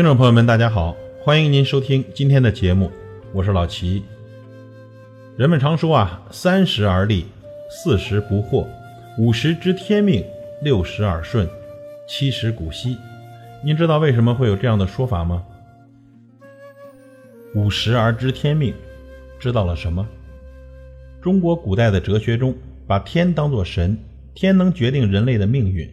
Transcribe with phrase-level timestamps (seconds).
[0.00, 2.90] 听众朋友们，大家好，欢迎您收听今天的节目，
[3.34, 4.02] 我是老齐。
[5.36, 7.26] 人们常说啊，三十而立，
[7.68, 8.66] 四十不惑，
[9.18, 10.24] 五十知天命，
[10.62, 11.46] 六十耳顺，
[12.08, 12.96] 七十古稀。
[13.62, 15.44] 您知道为什么会有这样的说法吗？
[17.54, 18.72] 五十而知天命，
[19.38, 20.08] 知道了什么？
[21.20, 22.56] 中国古代的哲学中，
[22.86, 23.98] 把天当作神，
[24.34, 25.86] 天能决定人类的命运。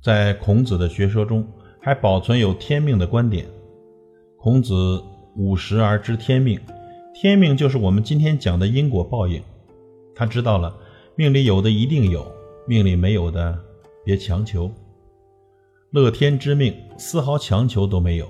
[0.00, 1.44] 在孔子的学说中。
[1.86, 3.46] 还保存有天命的观点。
[4.36, 5.00] 孔子
[5.36, 6.58] 五十而知天命，
[7.14, 9.40] 天命就是我们今天讲的因果报应。
[10.12, 10.76] 他知道了，
[11.14, 12.26] 命里有的一定有，
[12.66, 13.56] 命里没有的
[14.04, 14.68] 别强求。
[15.92, 18.28] 乐天知命，丝毫强求都没有。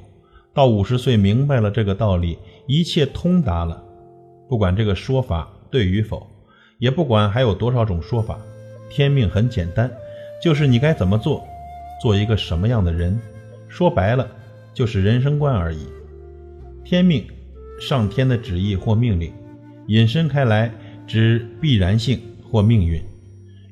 [0.52, 3.82] 到五十岁明白了这个道理，一切通达了。
[4.50, 6.26] 不管这个说法对与否，
[6.78, 8.38] 也不管还有多少种说法，
[8.90, 9.90] 天命很简单，
[10.42, 11.42] 就是你该怎么做，
[12.02, 13.18] 做一个什么样的人。
[13.76, 14.26] 说白了，
[14.72, 15.86] 就是人生观而已。
[16.82, 17.26] 天命，
[17.78, 19.30] 上天的旨意或命令，
[19.88, 20.72] 引申开来
[21.06, 22.98] 指必然性或命运。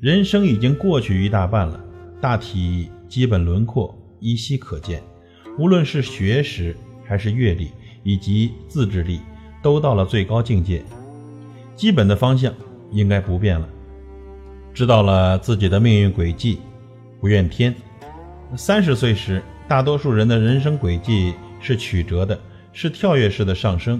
[0.00, 1.82] 人生已经过去一大半了，
[2.20, 5.02] 大体基本轮廓依稀可见。
[5.58, 7.70] 无论是学识还是阅历
[8.02, 9.20] 以及自制力，
[9.62, 10.82] 都到了最高境界。
[11.74, 12.52] 基本的方向
[12.90, 13.66] 应该不变了。
[14.74, 16.58] 知道了自己的命运轨迹，
[17.20, 17.74] 不怨天。
[18.54, 19.42] 三十岁时。
[19.66, 22.38] 大多数人的人生轨迹是曲折的，
[22.72, 23.98] 是跳跃式的上升。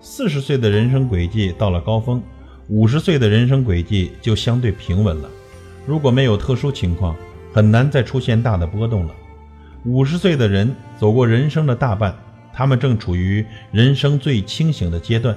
[0.00, 2.22] 四十岁的人生轨迹到了高峰，
[2.68, 5.28] 五十岁的人生轨迹就相对平稳了。
[5.84, 7.16] 如果没有特殊情况，
[7.52, 9.14] 很难再出现大的波动了。
[9.84, 12.16] 五十岁的人走过人生的大半，
[12.52, 15.36] 他们正处于人生最清醒的阶段。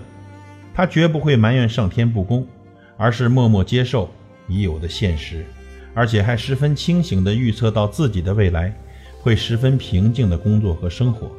[0.75, 2.47] 他绝不会埋怨上天不公，
[2.95, 4.11] 而是默默接受
[4.47, 5.43] 已有的现实，
[5.95, 8.71] 而且还十分清醒地预测到自己的未来。
[9.23, 11.31] 会十分平静的工作和生活，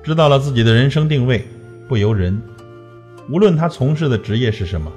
[0.00, 1.44] 知道了自己的人生定位，
[1.88, 2.40] 不由人。
[3.28, 4.92] 无论他从事的职业是什么，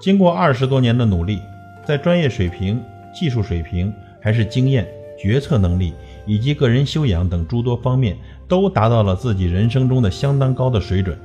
[0.00, 1.38] 经过二十多年的努力，
[1.86, 2.82] 在专业水平、
[3.14, 4.84] 技术水平，还是经验、
[5.16, 5.92] 决策能力
[6.26, 8.18] 以及个人修养等诸多方面，
[8.48, 11.16] 都达到了自己人生中的相当高的水准，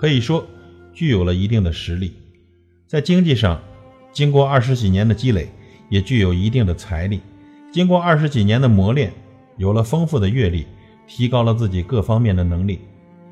[0.00, 0.44] 可以说
[0.92, 2.14] 具有了一定的实力。
[2.88, 3.62] 在经济上，
[4.12, 5.48] 经过二十几年的积累，
[5.88, 7.20] 也具有一定的财力。
[7.72, 9.10] 经过二十几年的磨练，
[9.56, 10.66] 有了丰富的阅历，
[11.06, 12.80] 提高了自己各方面的能力。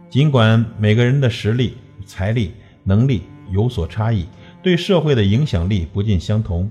[0.09, 1.75] 尽管每个人的实力、
[2.06, 2.53] 财力、
[2.83, 4.25] 能力有所差异，
[4.62, 6.71] 对社会的影响力不尽相同，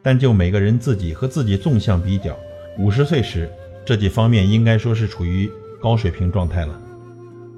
[0.00, 2.38] 但就每个人自己和自己纵向比较，
[2.78, 3.50] 五十岁时
[3.84, 5.50] 这几方面应该说是处于
[5.82, 6.80] 高水平状态了。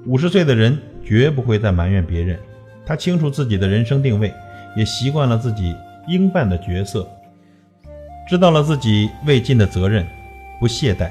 [0.07, 2.39] 五十岁的人绝不会再埋怨别人，
[2.83, 4.33] 他清楚自己的人生定位，
[4.75, 5.75] 也习惯了自己
[6.07, 7.07] 应扮的角色。
[8.31, 10.07] 知道了自己未尽的责任，
[10.57, 11.09] 不懈怠。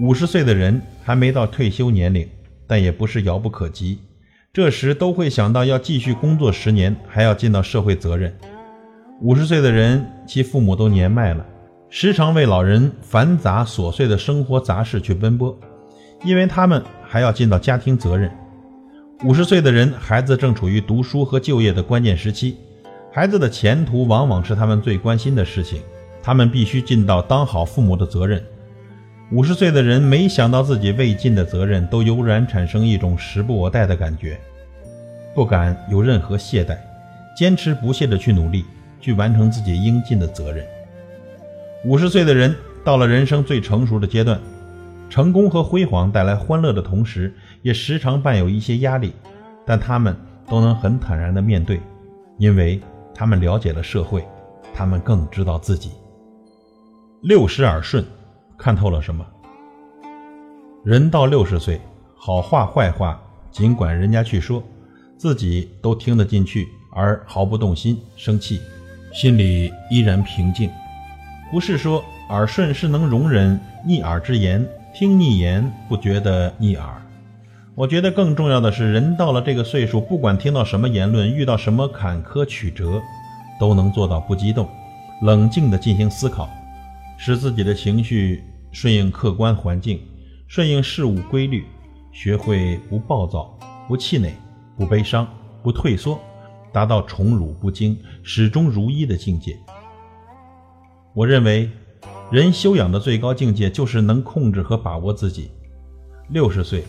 [0.00, 2.26] 五十岁的人还没到退休年龄，
[2.66, 3.98] 但也不是遥不可及。
[4.50, 8.34] 这时都会想到要继续工作十年，还要尽到社会责任。
[9.20, 11.44] 五十岁的人，其父母都年迈了，
[11.90, 15.54] 时常为老人繁杂琐碎的生活杂事去奔波，
[16.24, 18.32] 因为他们还要尽到家庭责任。
[19.22, 22.56] 五十岁的人，孩子正处于读书和就业的关键时期，
[23.12, 25.82] 孩子的前途往往是他们最关心的事情。
[26.22, 28.42] 他们必须尽到当好父母的责任。
[29.32, 34.38] 五十岁的人没想到自己未尽的责任，都油然产生一种时不我待的感觉，
[35.34, 36.76] 不敢有任何懈怠，
[37.36, 38.64] 坚持不懈地去努力，
[39.00, 40.64] 去完成自己应尽的责任。
[41.84, 42.54] 五十岁的人
[42.84, 44.38] 到了人生最成熟的阶段，
[45.08, 49.14] 成功和辉煌带来欢乐的同时，也时常伴有一些压力，
[49.64, 50.14] 但他们
[50.46, 51.80] 都能很坦然地面对，
[52.36, 52.78] 因为
[53.14, 54.22] 他们了解了社会，
[54.74, 55.90] 他们更知道自己。
[57.22, 58.04] 六十耳顺，
[58.58, 59.24] 看透了什么？
[60.84, 61.80] 人到六十岁，
[62.16, 63.22] 好话坏话，
[63.52, 64.60] 尽管人家去说，
[65.16, 68.60] 自己都听得进去，而毫不动心、生气，
[69.12, 70.68] 心里依然平静。
[71.52, 76.88] 不是说耳顺是能容忍逆耳之言，听逆言不觉得逆耳。
[77.76, 83.00] 我觉得更重要的是，人到了这个岁数，不管听到什么言论，遇到什么坎坷曲折，
[83.60, 84.68] 都能做到不激动，
[85.22, 86.50] 冷静地进行思考。
[87.24, 88.42] 使自己的情绪
[88.72, 90.00] 顺应客观环境，
[90.48, 91.64] 顺应事物规律，
[92.10, 94.34] 学会不暴躁、不气馁、
[94.76, 95.24] 不悲伤、
[95.62, 96.18] 不退缩，
[96.72, 99.56] 达到宠辱不惊、始终如一的境界。
[101.14, 101.70] 我认为，
[102.32, 105.48] 人修养的最高境界就是能控制和把握自己。
[106.30, 106.82] 六十岁，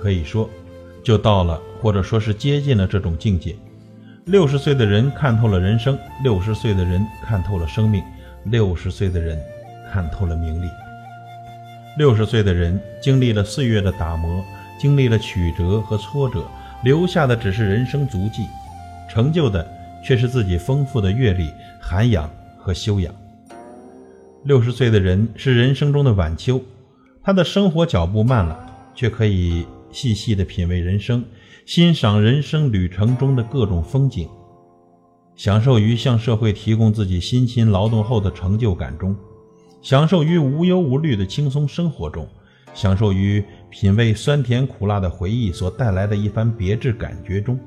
[0.00, 0.48] 可以说
[1.02, 3.54] 就到了，或者说是接近了这种境界。
[4.24, 8.02] 六十岁的人看透了人生，六十岁的人看透了生命，
[8.46, 9.38] 六十岁的人。
[9.94, 10.68] 看透了名利，
[11.96, 14.44] 六十岁的人经历了岁月的打磨，
[14.76, 16.44] 经历了曲折和挫折，
[16.82, 18.44] 留下的只是人生足迹，
[19.08, 19.64] 成就的
[20.04, 21.48] 却是自己丰富的阅历、
[21.80, 23.14] 涵养和修养。
[24.42, 26.60] 六十岁的人是人生中的晚秋，
[27.22, 31.24] 他的生活脚步慢了，却可以细细的品味人生，
[31.66, 34.28] 欣赏人生旅程中的各种风景，
[35.36, 39.14] 享受于向社会提供自己辛勤劳动后的成就感中，
[39.84, 42.26] 享受于无忧无虑的轻松生活中，
[42.72, 47.60] 享受于品味酸甜苦辣的回忆所带来的一番别致感觉中。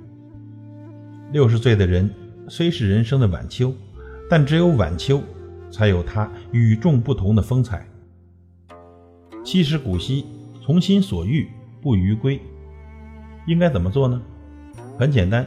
[1.31, 2.09] 六十岁的人
[2.49, 3.71] 虽是人生的晚秋，
[4.29, 5.23] 但只有晚秋。
[5.69, 7.85] 才有它与众不同的风采。
[9.43, 10.25] 七十古稀，
[10.63, 11.45] 从心所欲
[11.81, 12.39] 不逾规，
[13.45, 14.19] 应该怎么做呢？
[14.97, 15.45] 很简单，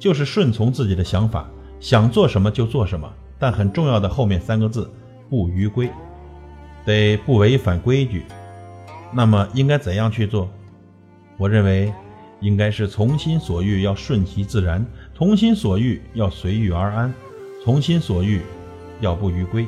[0.00, 1.48] 就是顺从自己的想法，
[1.78, 3.08] 想做什么就做什么。
[3.38, 4.90] 但很重要的后面三个字
[5.32, 5.88] “不逾规”，
[6.84, 8.26] 得不违反规矩。
[9.10, 10.50] 那么应该怎样去做？
[11.38, 11.90] 我认为，
[12.40, 14.84] 应该是从心所欲要顺其自然，
[15.14, 17.14] 从心所欲要随遇而安，
[17.64, 18.42] 从心所欲。
[19.00, 19.66] 要不逾规，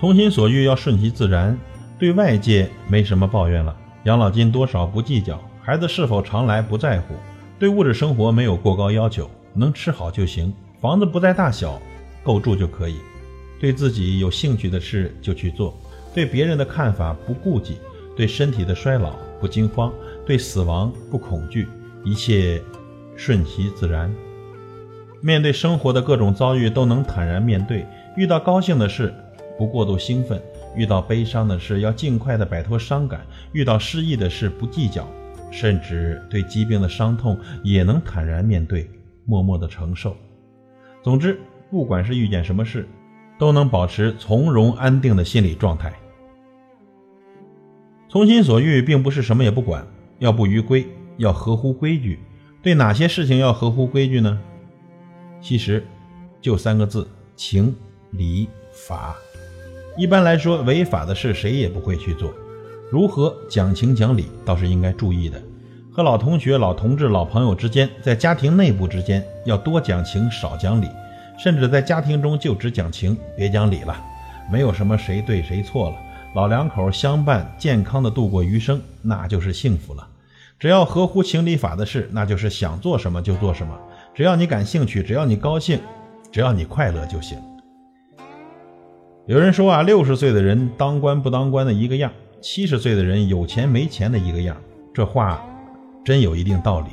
[0.00, 1.58] 从心所欲要顺其自然，
[1.98, 7.14] 对外界没什么抱怨了，养老金多少不计较，孩子是否常来不在乎，
[7.58, 11.78] 对物质生活没有过高要求，能吃好就行，房子不在大小，
[12.22, 12.96] 够住就可以。
[13.58, 15.76] 对自己有兴趣的事就去做，
[16.14, 17.76] 对别人的看法不顾忌，
[18.16, 19.92] 对身体的衰老不惊慌，
[20.24, 21.68] 对死亡不恐惧，
[22.04, 22.62] 一切
[23.16, 24.14] 顺其自然。
[25.20, 27.84] 面对生活的各种遭遇，都能坦然面对。
[28.16, 29.12] 遇到高兴的事，
[29.58, 30.38] 不过度兴奋；
[30.76, 33.20] 遇到悲伤的事，要尽快的摆脱伤感；
[33.52, 35.02] 遇到失意的事，不计较；
[35.50, 38.88] 甚至对疾病的伤痛，也能坦然面对，
[39.24, 40.16] 默默的承受。
[41.02, 41.40] 总之，
[41.70, 42.88] 不管是遇见什么事，
[43.38, 45.92] 都能保持从容安定的心理状态。
[48.08, 49.86] 从心所欲，并不是什么也不管，
[50.18, 50.86] 要不逾规，
[51.16, 52.18] 要合乎规矩。
[52.62, 54.38] 对哪些事情要合乎规矩呢？
[55.40, 55.86] 其实，
[56.40, 57.06] 就三个字：
[57.36, 57.74] 情。
[58.12, 59.14] 理法，
[59.98, 62.32] 一般来说，违法的事谁也不会去做。
[62.90, 65.38] 如何讲情讲理，倒是应该注意的。
[65.92, 70.88] 和老同学、老同志、老朋友之间，在家庭内部之间，要多讲情，少讲理。
[71.38, 73.96] 甚至在家庭中就只讲情，别讲理了。
[74.50, 75.96] 没有什么谁对谁错了，
[76.34, 80.06] 老两口相伴，健康的度过余生，那就是幸福了。
[80.58, 83.78] 只要合乎情理法的事，那就是想做什么就做什么。
[84.14, 85.78] 只要你感兴趣，只要你高兴，
[86.32, 87.38] 只要你快乐就行。
[89.26, 92.10] 有人说啊，六十岁的人当官不当官的一个样，
[92.40, 94.56] 七十岁的人有钱没钱的一个样。
[94.92, 95.46] 这话
[96.04, 96.88] 真有一定道理。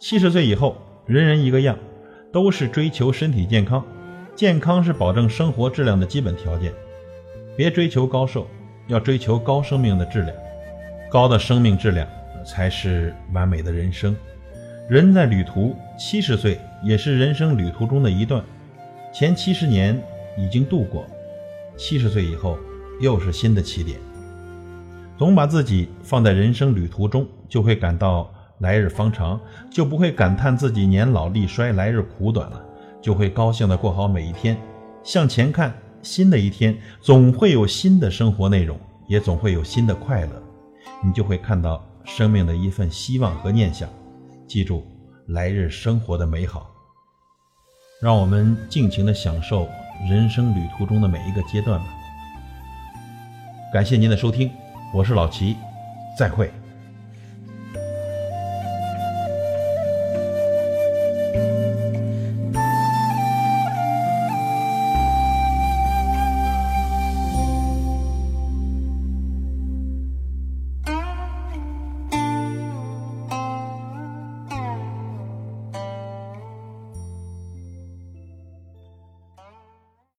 [0.00, 0.76] 七十岁以后，
[1.06, 1.78] 人人一个样，
[2.32, 3.84] 都是追求身体健康。
[4.34, 6.72] 健康是保证生活质量的基本条件。
[7.56, 8.46] 别追求高寿，
[8.86, 10.36] 要追求高生命的质量。
[11.10, 12.06] 高的生命质量
[12.46, 14.14] 才是完美的人生。
[14.88, 18.44] 人在旅途，七十岁也是人生旅途中的一段。
[19.12, 20.00] 前七十年
[20.36, 21.04] 已经度过。
[21.76, 22.58] 七十岁以后，
[23.00, 23.98] 又是新的起点。
[25.16, 29.40] 总把自己放在人生旅途中，就会感到来日方长，
[29.70, 32.64] 就不会感叹自己年老力衰、来日苦短了，
[33.00, 34.56] 就会高兴的过好每一天。
[35.02, 35.72] 向前看，
[36.02, 40.42] 新的一天总会有新的生活内容，也总会有新的快乐。
[41.04, 43.88] 你就会看到生命的一份希望和念想。
[44.46, 44.86] 记住
[45.28, 46.70] 来日生活的美好，
[48.00, 49.66] 让我们尽情的享受。
[50.08, 51.86] 人生旅途中的每一个阶段吧。
[53.72, 54.48] 感谢您的收听，
[54.94, 55.56] 我是老齐，
[56.16, 56.48] 再会。